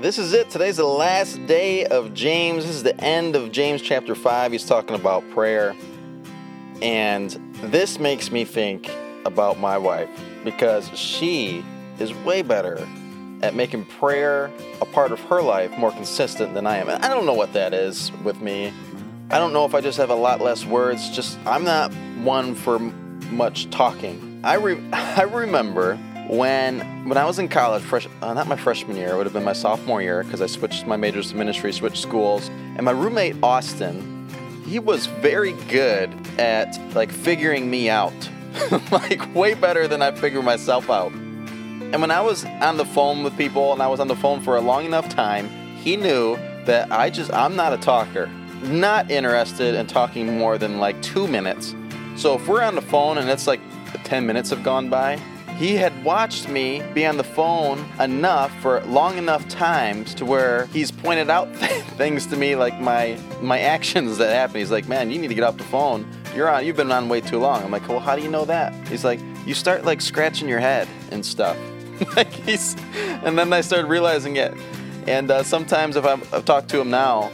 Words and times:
this 0.00 0.18
is 0.18 0.32
it. 0.32 0.48
Today's 0.48 0.78
the 0.78 0.84
last 0.84 1.44
day 1.46 1.84
of 1.84 2.14
James. 2.14 2.64
This 2.64 2.76
is 2.76 2.82
the 2.82 2.98
end 3.04 3.36
of 3.36 3.52
James 3.52 3.82
chapter 3.82 4.14
5. 4.14 4.52
He's 4.52 4.64
talking 4.64 4.96
about 4.96 5.28
prayer. 5.30 5.76
And 6.80 7.30
this 7.64 7.98
makes 7.98 8.30
me 8.30 8.46
think 8.46 8.90
about 9.26 9.58
my 9.58 9.76
wife 9.76 10.08
because 10.42 10.88
she 10.98 11.62
is 11.98 12.14
way 12.14 12.40
better 12.40 12.88
at 13.42 13.54
making 13.54 13.84
prayer 13.84 14.50
a 14.80 14.86
part 14.86 15.12
of 15.12 15.20
her 15.20 15.42
life 15.42 15.76
more 15.76 15.92
consistent 15.92 16.54
than 16.54 16.66
I 16.66 16.78
am. 16.78 16.88
And 16.88 17.04
I 17.04 17.08
don't 17.08 17.26
know 17.26 17.34
what 17.34 17.52
that 17.52 17.74
is 17.74 18.10
with 18.24 18.40
me. 18.40 18.72
I 19.30 19.38
don't 19.38 19.52
know 19.52 19.66
if 19.66 19.74
I 19.74 19.82
just 19.82 19.98
have 19.98 20.10
a 20.10 20.14
lot 20.14 20.40
less 20.40 20.64
words. 20.64 21.10
Just 21.10 21.38
I'm 21.44 21.64
not 21.64 21.92
one 22.22 22.54
for 22.54 22.78
much 22.78 23.68
talking. 23.68 24.40
I 24.42 24.54
re- 24.54 24.82
I 24.92 25.24
remember 25.24 25.98
when 26.30 26.78
when 27.08 27.18
I 27.18 27.24
was 27.24 27.38
in 27.38 27.48
college, 27.48 27.82
fresh 27.82 28.06
uh, 28.22 28.32
not 28.32 28.46
my 28.46 28.56
freshman 28.56 28.96
year, 28.96 29.10
it 29.10 29.16
would 29.16 29.26
have 29.26 29.32
been 29.32 29.44
my 29.44 29.52
sophomore 29.52 30.00
year 30.00 30.22
because 30.22 30.40
I 30.40 30.46
switched 30.46 30.86
my 30.86 30.96
majors 30.96 31.30
to 31.30 31.36
ministry, 31.36 31.72
switched 31.72 32.00
schools, 32.00 32.48
and 32.48 32.82
my 32.82 32.92
roommate 32.92 33.36
Austin, 33.42 34.28
he 34.64 34.78
was 34.78 35.06
very 35.06 35.52
good 35.68 36.10
at 36.38 36.78
like 36.94 37.10
figuring 37.10 37.68
me 37.68 37.90
out, 37.90 38.12
like 38.92 39.34
way 39.34 39.54
better 39.54 39.88
than 39.88 40.02
I 40.02 40.12
figure 40.12 40.42
myself 40.42 40.88
out. 40.88 41.10
And 41.12 42.00
when 42.00 42.12
I 42.12 42.20
was 42.20 42.44
on 42.44 42.76
the 42.76 42.84
phone 42.84 43.24
with 43.24 43.36
people 43.36 43.72
and 43.72 43.82
I 43.82 43.88
was 43.88 43.98
on 43.98 44.06
the 44.06 44.14
phone 44.14 44.40
for 44.40 44.56
a 44.56 44.60
long 44.60 44.84
enough 44.84 45.08
time, 45.08 45.48
he 45.78 45.96
knew 45.96 46.36
that 46.64 46.92
I 46.92 47.10
just 47.10 47.32
I'm 47.32 47.56
not 47.56 47.72
a 47.72 47.78
talker, 47.78 48.28
not 48.62 49.10
interested 49.10 49.74
in 49.74 49.88
talking 49.88 50.38
more 50.38 50.58
than 50.58 50.78
like 50.78 51.02
two 51.02 51.26
minutes. 51.26 51.74
So 52.14 52.36
if 52.36 52.46
we're 52.46 52.62
on 52.62 52.76
the 52.76 52.82
phone 52.82 53.18
and 53.18 53.28
it's 53.28 53.48
like 53.48 53.60
10 54.04 54.26
minutes 54.26 54.50
have 54.50 54.62
gone 54.62 54.88
by, 54.88 55.18
he 55.60 55.76
had 55.76 56.02
watched 56.02 56.48
me 56.48 56.82
be 56.94 57.04
on 57.04 57.18
the 57.18 57.22
phone 57.22 57.86
enough 58.00 58.50
for 58.62 58.80
long 58.86 59.18
enough 59.18 59.46
times 59.46 60.14
to 60.14 60.24
where 60.24 60.64
he's 60.72 60.90
pointed 60.90 61.28
out 61.28 61.54
things 61.98 62.24
to 62.28 62.36
me 62.36 62.56
like 62.56 62.80
my 62.80 63.20
my 63.42 63.60
actions 63.60 64.16
that 64.16 64.32
happen. 64.32 64.56
He's 64.56 64.70
like, 64.70 64.88
"Man, 64.88 65.10
you 65.10 65.18
need 65.18 65.28
to 65.28 65.34
get 65.34 65.44
off 65.44 65.58
the 65.58 65.64
phone. 65.64 66.10
You're 66.34 66.48
on. 66.48 66.64
You've 66.64 66.76
been 66.76 66.90
on 66.90 67.10
way 67.10 67.20
too 67.20 67.38
long." 67.38 67.62
I'm 67.62 67.70
like, 67.70 67.86
"Well, 67.86 68.00
how 68.00 68.16
do 68.16 68.22
you 68.22 68.30
know 68.30 68.46
that?" 68.46 68.72
He's 68.88 69.04
like, 69.04 69.20
"You 69.44 69.52
start 69.52 69.84
like 69.84 70.00
scratching 70.00 70.48
your 70.48 70.60
head 70.60 70.88
and 71.10 71.24
stuff." 71.24 71.58
like 72.16 72.32
he's, 72.32 72.74
and 73.22 73.38
then 73.38 73.52
I 73.52 73.60
started 73.60 73.88
realizing 73.88 74.36
it. 74.36 74.54
And 75.06 75.30
uh, 75.30 75.42
sometimes 75.42 75.96
if 75.96 76.06
I've 76.06 76.46
talked 76.46 76.70
to 76.70 76.80
him 76.80 76.88
now, 76.88 77.30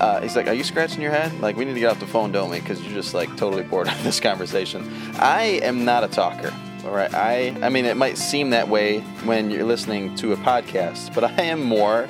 uh, 0.00 0.20
he's 0.20 0.34
like, 0.34 0.48
"Are 0.48 0.54
you 0.54 0.64
scratching 0.64 1.00
your 1.00 1.12
head? 1.12 1.38
Like, 1.40 1.56
we 1.56 1.64
need 1.64 1.74
to 1.74 1.80
get 1.80 1.92
off 1.92 2.00
the 2.00 2.06
phone, 2.08 2.32
don't 2.32 2.50
we? 2.50 2.58
Because 2.58 2.82
you're 2.82 2.94
just 2.94 3.14
like 3.14 3.28
totally 3.36 3.62
bored 3.62 3.86
of 3.94 4.02
this 4.02 4.18
conversation." 4.18 4.90
I 5.20 5.60
am 5.62 5.84
not 5.84 6.02
a 6.02 6.08
talker. 6.08 6.52
All 6.84 6.90
right. 6.90 7.12
I 7.14 7.56
I 7.62 7.68
mean, 7.70 7.84
it 7.84 7.96
might 7.96 8.18
seem 8.18 8.50
that 8.50 8.68
way 8.68 9.00
when 9.24 9.50
you're 9.50 9.64
listening 9.64 10.14
to 10.16 10.32
a 10.32 10.36
podcast, 10.36 11.14
but 11.14 11.24
I 11.24 11.42
am 11.42 11.62
more 11.62 12.06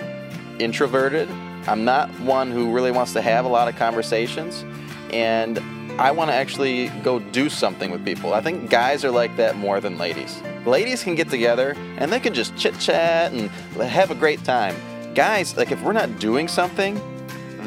introverted. 0.58 1.28
I'm 1.67 1.84
not 1.84 2.11
one 2.20 2.50
who 2.50 2.72
really 2.72 2.91
wants 2.91 3.12
to 3.14 3.22
have 3.22 3.45
a 3.45 3.48
lot 3.48 3.69
of 3.69 3.77
conversations, 3.77 4.64
and 5.12 5.58
I 5.98 6.11
want 6.11 6.30
to 6.30 6.34
actually 6.34 6.89
go 7.05 7.20
do 7.20 7.48
something 7.48 7.92
with 7.92 8.05
people. 8.05 8.34
I 8.34 8.41
think 8.41 8.69
guys 8.69 9.05
are 9.05 9.12
like 9.12 9.36
that 9.36 9.56
more 9.56 9.80
than 9.80 9.97
ladies. 9.97 10.42
Ladies 10.67 11.05
can 11.05 11.14
get 11.14 11.30
together 11.30 11.77
and 11.98 12.12
they 12.12 12.19
can 12.19 12.34
just 12.34 12.56
chit 12.56 12.78
chat 12.80 13.33
and 13.33 13.48
have 13.80 14.11
a 14.11 14.14
great 14.14 14.42
time. 14.42 14.75
Guys, 15.14 15.56
like 15.56 15.70
if 15.70 15.80
we're 15.83 15.92
not 15.92 16.19
doing 16.19 16.48
something, 16.48 17.00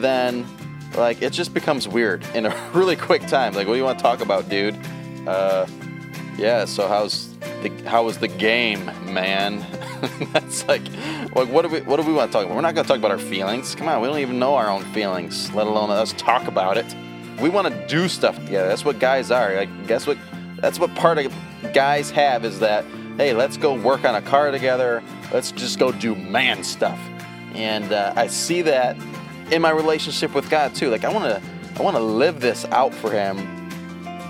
then 0.01 0.45
like 0.97 1.21
it 1.21 1.31
just 1.31 1.53
becomes 1.53 1.87
weird 1.87 2.25
in 2.35 2.45
a 2.45 2.69
really 2.73 2.97
quick 2.97 3.25
time. 3.27 3.53
Like, 3.53 3.65
what 3.65 3.75
do 3.75 3.77
you 3.77 3.85
want 3.85 3.97
to 3.97 4.03
talk 4.03 4.19
about, 4.19 4.49
dude? 4.49 4.77
Uh, 5.25 5.65
yeah. 6.37 6.65
So 6.65 6.87
how's 6.87 7.33
the 7.61 7.69
how 7.85 8.03
was 8.03 8.17
the 8.17 8.27
game, 8.27 8.85
man? 9.11 9.65
That's 10.33 10.67
like, 10.67 10.83
like 11.35 11.49
what 11.49 11.63
do 11.63 11.69
we 11.69 11.81
what 11.81 11.97
do 11.97 12.03
we 12.03 12.13
want 12.13 12.31
to 12.31 12.33
talk 12.33 12.45
about? 12.45 12.55
We're 12.55 12.61
not 12.61 12.75
going 12.75 12.85
to 12.85 12.87
talk 12.87 12.99
about 12.99 13.11
our 13.11 13.17
feelings. 13.17 13.75
Come 13.75 13.87
on, 13.87 14.01
we 14.01 14.07
don't 14.07 14.19
even 14.19 14.39
know 14.39 14.55
our 14.55 14.69
own 14.69 14.83
feelings, 14.93 15.51
let 15.53 15.67
alone 15.67 15.89
us 15.89 16.13
talk 16.13 16.47
about 16.47 16.77
it. 16.77 16.85
We 17.41 17.49
want 17.49 17.67
to 17.67 17.87
do 17.87 18.07
stuff 18.07 18.35
together. 18.35 18.67
That's 18.67 18.85
what 18.85 18.99
guys 18.99 19.31
are. 19.31 19.55
Like, 19.55 19.87
guess 19.87 20.07
what? 20.07 20.17
That's 20.57 20.79
what 20.79 20.93
part 20.95 21.17
of 21.19 21.33
guys 21.73 22.09
have 22.11 22.45
is 22.45 22.59
that 22.59 22.85
hey, 23.17 23.33
let's 23.33 23.57
go 23.57 23.73
work 23.73 24.05
on 24.05 24.15
a 24.15 24.21
car 24.21 24.51
together. 24.51 25.03
Let's 25.33 25.51
just 25.51 25.79
go 25.79 25.91
do 25.91 26.15
man 26.15 26.63
stuff. 26.63 26.99
And 27.53 27.91
uh, 27.91 28.13
I 28.15 28.27
see 28.27 28.61
that 28.61 28.95
in 29.51 29.61
my 29.61 29.71
relationship 29.71 30.35
with 30.35 30.49
God 30.49 30.75
too. 30.75 30.89
Like 30.89 31.03
I 31.03 31.11
want 31.11 31.25
to 31.25 31.41
I 31.79 31.83
want 31.83 31.95
to 31.95 32.03
live 32.03 32.39
this 32.39 32.65
out 32.65 32.93
for 32.93 33.11
him. 33.11 33.37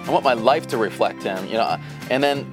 I 0.08 0.12
want 0.12 0.24
my 0.24 0.34
life 0.34 0.68
to 0.68 0.78
reflect 0.78 1.22
him, 1.22 1.46
you 1.48 1.56
know. 1.56 1.78
And 2.10 2.24
then 2.24 2.50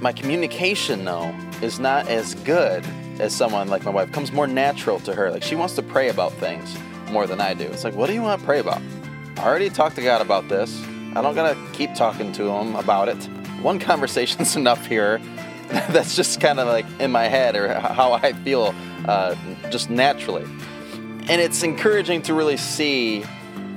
my 0.00 0.12
communication 0.12 1.04
though 1.04 1.34
is 1.62 1.78
not 1.78 2.08
as 2.08 2.34
good 2.34 2.84
as 3.20 3.34
someone 3.34 3.68
like 3.68 3.84
my 3.84 3.90
wife. 3.90 4.08
It 4.08 4.12
comes 4.12 4.32
more 4.32 4.46
natural 4.46 4.98
to 5.00 5.14
her. 5.14 5.30
Like 5.30 5.42
she 5.42 5.54
wants 5.54 5.74
to 5.76 5.82
pray 5.82 6.08
about 6.08 6.32
things 6.32 6.76
more 7.10 7.26
than 7.26 7.40
I 7.40 7.54
do. 7.54 7.64
It's 7.64 7.84
like, 7.84 7.94
what 7.94 8.08
do 8.08 8.14
you 8.14 8.22
want 8.22 8.40
to 8.40 8.46
pray 8.46 8.58
about? 8.58 8.82
I 9.36 9.46
already 9.46 9.70
talked 9.70 9.96
to 9.96 10.02
God 10.02 10.20
about 10.20 10.48
this. 10.48 10.84
I 11.14 11.22
don't 11.22 11.34
gotta 11.34 11.56
keep 11.72 11.94
talking 11.94 12.32
to 12.32 12.48
him 12.48 12.74
about 12.74 13.08
it. 13.08 13.22
One 13.62 13.78
conversation's 13.90 14.56
enough 14.56 14.86
here. 14.86 15.20
That's 15.68 16.16
just 16.16 16.40
kind 16.40 16.58
of 16.58 16.66
like 16.66 16.86
in 16.98 17.12
my 17.12 17.24
head 17.24 17.54
or 17.54 17.74
how 17.74 18.12
I 18.12 18.32
feel 18.32 18.74
uh, 19.06 19.36
just 19.70 19.90
naturally. 19.90 20.44
And 21.28 21.42
it's 21.42 21.62
encouraging 21.62 22.22
to 22.22 22.34
really 22.34 22.56
see 22.56 23.24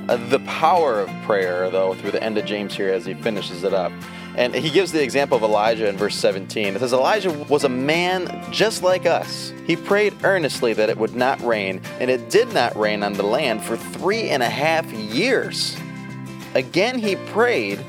uh, 0.10 0.18
the 0.30 0.40
power 0.40 1.02
of 1.02 1.10
prayer, 1.24 1.70
though, 1.70 1.94
through 1.94 2.12
the 2.12 2.24
end 2.24 2.38
of 2.38 2.46
James 2.46 2.76
here 2.76 2.90
as 2.90 3.06
he 3.06 3.14
finishes 3.14 3.64
it 3.64 3.74
up. 3.74 3.92
And 4.36 4.56
he 4.56 4.70
gives 4.70 4.92
the 4.92 5.04
example 5.04 5.36
of 5.36 5.44
Elijah 5.44 5.88
in 5.90 5.98
verse 5.98 6.16
17. 6.16 6.76
It 6.76 6.80
says, 6.80 6.94
Elijah 6.94 7.32
was 7.32 7.66
a 7.66 7.70
man 7.70 8.46
just 8.52 8.82
like 8.82 9.06
us. 9.06 9.52
He 9.68 9.76
prayed 9.76 10.14
earnestly 10.24 10.74
that 10.74 10.90
it 10.90 10.98
would 10.98 11.16
not 11.16 11.42
rain, 11.42 11.82
and 12.00 12.10
it 12.10 12.30
did 12.30 12.54
not 12.54 12.76
rain 12.76 13.04
on 13.04 13.14
the 13.14 13.24
land 13.24 13.64
for 13.64 13.76
three 13.76 14.30
and 14.30 14.42
a 14.42 14.50
half 14.50 14.90
years. 14.92 15.78
Again 16.56 17.00
he 17.00 17.16
prayed, 17.16 17.80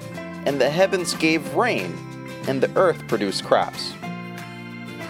and 0.46 0.60
the 0.60 0.70
heavens 0.70 1.14
gave 1.14 1.54
rain, 1.54 1.96
and 2.48 2.60
the 2.60 2.70
earth 2.76 3.06
produced 3.08 3.44
crops. 3.44 3.92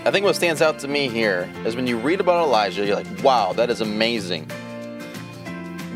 I 0.05 0.11
think 0.11 0.25
what 0.25 0.35
stands 0.35 0.61
out 0.61 0.81
to 0.81 0.89
me 0.89 1.09
here 1.09 1.49
is 1.65 1.77
when 1.77 1.87
you 1.87 1.97
read 1.97 2.21
about 2.21 2.45
Elijah, 2.45 2.85
you're 2.85 2.97
like, 2.97 3.23
wow, 3.23 3.53
that 3.53 3.71
is 3.71 3.81
amazing. 3.81 4.51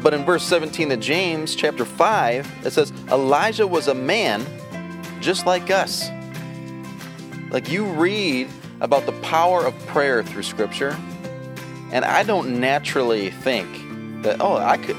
But 0.06 0.14
in 0.14 0.24
verse 0.24 0.44
17 0.44 0.92
of 0.92 1.00
James, 1.00 1.56
chapter 1.56 1.84
5, 1.84 2.64
it 2.64 2.70
says, 2.70 2.92
Elijah 3.10 3.66
was 3.66 3.88
a 3.88 3.94
man 3.94 4.46
just 5.20 5.46
like 5.46 5.68
us. 5.68 6.08
Like 7.50 7.68
you 7.68 7.84
read 7.86 8.48
about 8.80 9.06
the 9.06 9.12
power 9.14 9.66
of 9.66 9.76
prayer 9.88 10.22
through 10.22 10.44
Scripture, 10.44 10.96
and 11.90 12.04
I 12.04 12.22
don't 12.22 12.60
naturally 12.60 13.30
think 13.30 14.22
that, 14.22 14.40
oh, 14.40 14.58
I 14.58 14.76
could. 14.76 14.96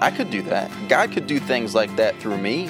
I 0.00 0.10
could 0.10 0.28
do 0.28 0.42
that. 0.42 0.72
God 0.88 1.12
could 1.12 1.28
do 1.28 1.38
things 1.38 1.72
like 1.72 1.94
that 1.94 2.18
through 2.18 2.38
me 2.38 2.64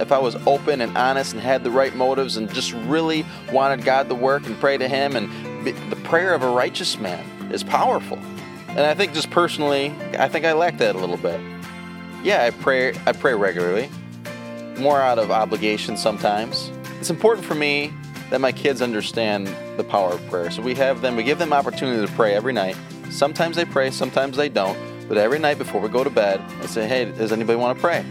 if 0.00 0.10
I 0.10 0.18
was 0.18 0.34
open 0.48 0.80
and 0.80 0.98
honest 0.98 1.32
and 1.32 1.40
had 1.40 1.62
the 1.62 1.70
right 1.70 1.94
motives 1.94 2.36
and 2.36 2.52
just 2.52 2.72
really 2.72 3.24
wanted 3.52 3.84
God 3.84 4.08
to 4.08 4.16
work 4.16 4.46
and 4.46 4.58
pray 4.58 4.78
to 4.78 4.88
Him. 4.88 5.14
And 5.14 5.64
the 5.64 5.96
prayer 6.02 6.34
of 6.34 6.42
a 6.42 6.50
righteous 6.50 6.98
man 6.98 7.24
is 7.52 7.62
powerful. 7.62 8.18
And 8.70 8.80
I 8.80 8.94
think 8.94 9.12
just 9.12 9.30
personally, 9.30 9.94
I 10.18 10.28
think 10.28 10.44
I 10.44 10.52
lack 10.52 10.78
that 10.78 10.94
a 10.94 10.98
little 10.98 11.16
bit. 11.16 11.40
Yeah, 12.22 12.44
I 12.44 12.50
pray. 12.50 12.94
I 13.06 13.12
pray 13.12 13.34
regularly, 13.34 13.88
more 14.78 15.00
out 15.00 15.18
of 15.18 15.30
obligation 15.30 15.96
sometimes. 15.96 16.70
It's 16.98 17.10
important 17.10 17.46
for 17.46 17.54
me 17.54 17.92
that 18.30 18.40
my 18.40 18.52
kids 18.52 18.80
understand 18.80 19.48
the 19.76 19.84
power 19.84 20.12
of 20.12 20.30
prayer. 20.30 20.50
So 20.50 20.62
we 20.62 20.74
have 20.76 21.00
them. 21.00 21.16
We 21.16 21.24
give 21.24 21.38
them 21.38 21.52
opportunity 21.52 22.06
to 22.06 22.12
pray 22.12 22.34
every 22.34 22.52
night. 22.52 22.76
Sometimes 23.10 23.56
they 23.56 23.64
pray, 23.64 23.90
sometimes 23.90 24.36
they 24.36 24.48
don't. 24.48 24.78
But 25.08 25.18
every 25.18 25.40
night 25.40 25.58
before 25.58 25.80
we 25.80 25.88
go 25.88 26.04
to 26.04 26.10
bed, 26.10 26.40
I 26.62 26.66
say, 26.66 26.86
"Hey, 26.86 27.06
does 27.06 27.32
anybody 27.32 27.56
want 27.56 27.76
to 27.76 27.80
pray?" 27.80 28.04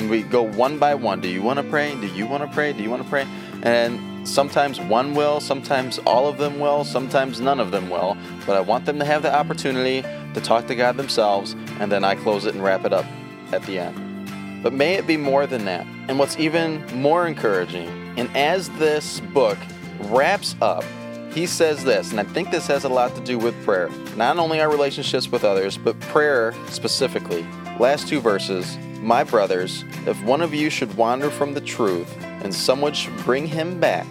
and 0.00 0.08
we 0.08 0.22
go 0.22 0.42
one 0.42 0.78
by 0.78 0.94
one. 0.94 1.20
Do 1.20 1.28
you 1.28 1.42
want 1.42 1.58
to 1.58 1.62
pray? 1.62 1.94
Do 1.94 2.06
you 2.06 2.26
want 2.26 2.42
to 2.42 2.48
pray? 2.48 2.72
Do 2.72 2.82
you 2.82 2.90
want 2.90 3.02
to 3.02 3.08
pray? 3.08 3.26
And 3.62 4.09
sometimes 4.30 4.80
one 4.80 5.14
will, 5.14 5.40
sometimes 5.40 5.98
all 6.00 6.28
of 6.28 6.38
them 6.38 6.58
will, 6.60 6.84
sometimes 6.84 7.40
none 7.40 7.60
of 7.60 7.70
them 7.70 7.90
will. 7.90 8.16
But 8.46 8.56
I 8.56 8.60
want 8.60 8.86
them 8.86 8.98
to 8.98 9.04
have 9.04 9.22
the 9.22 9.34
opportunity 9.34 10.02
to 10.02 10.40
talk 10.40 10.66
to 10.68 10.74
God 10.74 10.96
themselves, 10.96 11.54
and 11.80 11.90
then 11.90 12.04
I 12.04 12.14
close 12.14 12.46
it 12.46 12.54
and 12.54 12.62
wrap 12.62 12.84
it 12.84 12.92
up 12.92 13.04
at 13.52 13.62
the 13.64 13.78
end. 13.78 14.62
But 14.62 14.72
may 14.72 14.94
it 14.94 15.06
be 15.06 15.16
more 15.16 15.46
than 15.46 15.64
that. 15.64 15.86
And 16.08 16.18
what's 16.18 16.38
even 16.38 16.84
more 17.00 17.26
encouraging, 17.26 17.88
and 18.16 18.34
as 18.36 18.68
this 18.70 19.20
book 19.20 19.58
wraps 20.00 20.54
up, 20.62 20.84
he 21.32 21.46
says 21.46 21.84
this, 21.84 22.10
and 22.10 22.18
I 22.18 22.24
think 22.24 22.50
this 22.50 22.66
has 22.66 22.84
a 22.84 22.88
lot 22.88 23.14
to 23.14 23.20
do 23.20 23.38
with 23.38 23.64
prayer. 23.64 23.88
Not 24.16 24.38
only 24.38 24.60
our 24.60 24.70
relationships 24.70 25.30
with 25.30 25.44
others, 25.44 25.78
but 25.78 25.98
prayer 26.00 26.54
specifically. 26.68 27.46
Last 27.78 28.08
two 28.08 28.20
verses 28.20 28.76
my 29.00 29.24
brothers, 29.24 29.84
if 30.06 30.22
one 30.24 30.42
of 30.42 30.52
you 30.52 30.68
should 30.68 30.94
wander 30.94 31.30
from 31.30 31.54
the 31.54 31.60
truth, 31.60 32.14
and 32.42 32.54
someone 32.54 32.92
should 32.92 33.16
bring 33.18 33.46
him 33.46 33.80
back, 33.80 34.06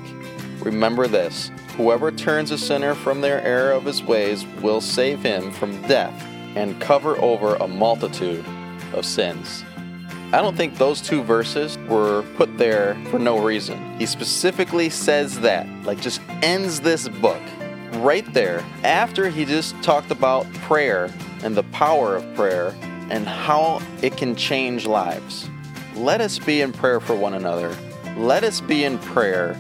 remember 0.62 1.08
this 1.08 1.52
whoever 1.78 2.12
turns 2.12 2.52
a 2.52 2.58
sinner 2.58 2.94
from 2.94 3.22
their 3.22 3.42
error 3.42 3.72
of 3.72 3.86
his 3.86 4.04
ways 4.04 4.46
will 4.62 4.82
save 4.82 5.22
him 5.22 5.52
from 5.52 5.82
death 5.84 6.26
and 6.56 6.80
cover 6.82 7.18
over 7.22 7.56
a 7.56 7.68
multitude 7.68 8.46
of 8.94 9.06
sins. 9.06 9.64
I 10.32 10.42
don't 10.42 10.56
think 10.56 10.78
those 10.78 11.02
two 11.02 11.24
verses 11.24 11.78
were 11.88 12.24
put 12.36 12.58
there 12.58 12.96
for 13.10 13.18
no 13.18 13.40
reason. 13.40 13.98
He 13.98 14.06
specifically 14.06 14.90
says 14.90 15.40
that, 15.40 15.68
like, 15.86 16.00
just 16.02 16.22
ends 16.42 16.82
this 16.82 17.08
book 17.08 17.42
right 17.94 18.32
there, 18.34 18.64
after 18.84 19.30
he 19.30 19.46
just 19.46 19.82
talked 19.82 20.12
about 20.12 20.52
prayer 20.54 21.12
and 21.44 21.56
the 21.56 21.64
power 21.64 22.16
of 22.16 22.36
prayer 22.36 22.76
and 23.10 23.28
how 23.28 23.82
it 24.02 24.18
can 24.18 24.36
change 24.36 24.86
lives, 24.86 25.50
let 25.96 26.22
us 26.22 26.40
be 26.40 26.62
in 26.62 26.72
prayer 26.72 27.00
for 27.00 27.16
one 27.16 27.34
another. 27.34 27.76
Let 28.16 28.44
us 28.44 28.62
be 28.62 28.84
in 28.84 29.00
prayer 29.00 29.60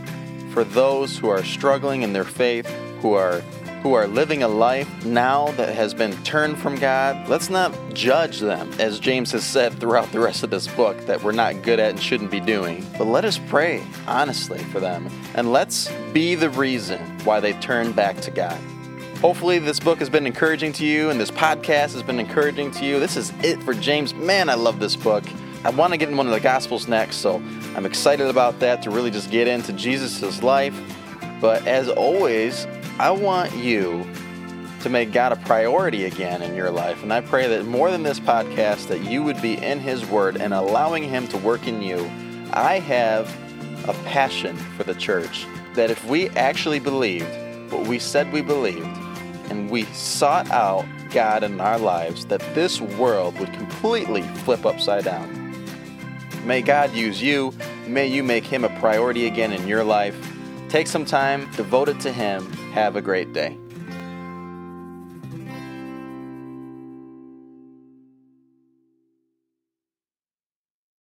for 0.59 0.65
those 0.65 1.17
who 1.17 1.29
are 1.29 1.41
struggling 1.41 2.01
in 2.01 2.11
their 2.11 2.25
faith, 2.25 2.65
who 3.01 3.13
are 3.13 3.39
who 3.81 3.94
are 3.94 4.07
living 4.07 4.44
a 4.44 4.47
life 4.50 5.06
now 5.06 5.50
that 5.51 5.73
has 5.73 5.94
been 5.94 6.11
turned 6.23 6.57
from 6.57 6.75
God. 6.75 7.29
Let's 7.29 7.50
not 7.50 7.73
judge 7.94 8.41
them, 8.41 8.69
as 8.77 9.00
James 9.00 9.31
has 9.31 9.45
said 9.45 9.79
throughout 9.79 10.11
the 10.11 10.19
rest 10.19 10.44
of 10.44 10.50
this 10.50 10.67
book, 10.67 11.00
that 11.06 11.23
we're 11.23 11.31
not 11.31 11.61
good 11.61 11.79
at 11.79 11.91
and 11.91 12.01
shouldn't 12.01 12.29
be 12.29 12.41
doing. 12.41 12.85
But 12.97 13.06
let 13.06 13.23
us 13.23 13.39
pray 13.47 13.81
honestly 14.06 14.59
for 14.65 14.81
them, 14.81 15.09
and 15.33 15.53
let's 15.53 15.89
be 16.11 16.35
the 16.35 16.50
reason 16.50 17.00
why 17.23 17.39
they 17.39 17.53
turn 17.53 17.94
back 17.94 18.19
to 18.19 18.31
God. 18.31 18.59
Hopefully, 19.21 19.59
this 19.59 19.79
book 19.79 20.00
has 20.00 20.09
been 20.09 20.27
encouraging 20.27 20.73
to 20.73 20.85
you, 20.85 21.09
and 21.09 21.21
this 21.21 21.31
podcast 21.31 21.94
has 21.94 22.03
been 22.03 22.19
encouraging 22.19 22.71
to 22.71 22.85
you. 22.85 23.00
This 23.00 23.15
is 23.15 23.31
it 23.44 23.63
for 23.63 23.73
James. 23.73 24.13
Man, 24.13 24.50
I 24.50 24.56
love 24.56 24.81
this 24.81 24.97
book. 24.97 25.23
I 25.65 25.71
want 25.71 25.91
to 25.91 25.97
get 25.97 26.07
in 26.07 26.15
one 26.15 26.25
of 26.25 26.31
the 26.31 26.39
Gospels 26.39 26.88
next, 26.88 27.17
so 27.17 27.35
I'm 27.75 27.85
excited 27.85 28.27
about 28.27 28.59
that 28.61 28.81
to 28.83 28.91
really 28.91 29.11
just 29.11 29.29
get 29.29 29.45
into 29.45 29.73
Jesus' 29.73 30.41
life. 30.41 30.73
But 31.41 31.67
as 31.67 31.89
always, 31.89 32.65
I 32.97 33.11
want 33.11 33.53
you 33.56 34.07
to 34.79 34.89
make 34.89 35.11
God 35.11 35.33
a 35.33 35.35
priority 35.35 36.06
again 36.06 36.41
in 36.41 36.56
your 36.56 36.71
life. 36.71 37.03
And 37.03 37.11
I 37.11 37.19
pray 37.19 37.47
that 37.50 37.65
more 37.65 37.91
than 37.91 38.03
this 38.03 38.21
podcast, 38.21 38.88
that 38.88 39.03
you 39.03 39.21
would 39.21 39.41
be 39.41 39.56
in 39.56 39.81
His 39.81 40.06
Word 40.06 40.38
and 40.38 40.53
allowing 40.53 41.03
Him 41.03 41.27
to 41.27 41.38
work 41.38 41.67
in 41.67 41.81
you. 41.81 42.09
I 42.53 42.79
have 42.79 43.27
a 43.89 43.94
passion 44.06 44.56
for 44.56 44.85
the 44.85 44.95
church 44.95 45.45
that 45.73 45.91
if 45.91 46.06
we 46.06 46.29
actually 46.29 46.79
believed 46.79 47.27
what 47.69 47.85
we 47.85 48.00
said 48.00 48.31
we 48.31 48.41
believed 48.41 48.88
and 49.50 49.69
we 49.69 49.83
sought 49.85 50.50
out 50.51 50.85
God 51.11 51.44
in 51.44 51.59
our 51.59 51.77
lives, 51.77 52.25
that 52.27 52.39
this 52.56 52.79
world 52.79 53.38
would 53.39 53.51
completely 53.53 54.21
flip 54.21 54.65
upside 54.65 55.03
down. 55.03 55.38
May 56.50 56.63
God 56.63 56.96
use 56.96 57.22
you. 57.22 57.54
May 57.86 58.07
you 58.07 58.24
make 58.24 58.44
Him 58.44 58.63
a 58.63 58.80
priority 58.80 59.28
again 59.28 59.54
in 59.54 59.68
your 59.68 59.84
life. 59.84 60.18
Take 60.68 60.88
some 60.88 61.06
time, 61.06 61.48
devote 61.51 61.90
it 61.90 62.00
to 62.00 62.12
Him. 62.12 62.51
Have 62.74 62.96
a 62.96 63.04
great 63.04 63.34
day. 63.34 63.56